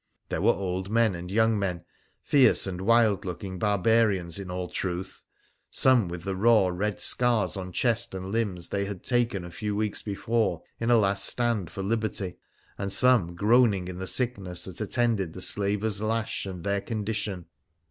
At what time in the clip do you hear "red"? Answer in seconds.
6.69-6.99